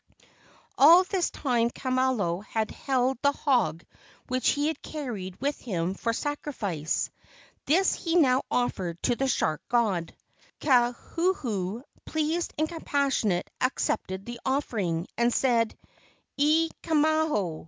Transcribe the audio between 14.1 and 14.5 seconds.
the